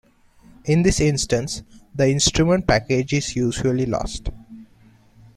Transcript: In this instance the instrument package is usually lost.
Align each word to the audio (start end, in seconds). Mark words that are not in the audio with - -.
In 0.65 0.81
this 0.81 0.99
instance 0.99 1.61
the 1.93 2.09
instrument 2.09 2.65
package 2.65 3.13
is 3.13 3.35
usually 3.35 3.85
lost. 3.85 4.31